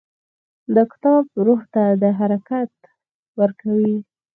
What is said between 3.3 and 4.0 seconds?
ورکوي.